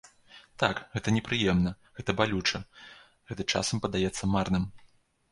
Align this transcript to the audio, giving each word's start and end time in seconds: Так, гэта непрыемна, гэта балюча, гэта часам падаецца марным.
Так, 0.61 0.77
гэта 0.93 1.11
непрыемна, 1.17 1.73
гэта 1.99 2.15
балюча, 2.21 2.61
гэта 3.33 3.45
часам 3.57 3.83
падаецца 3.83 4.31
марным. 4.37 4.65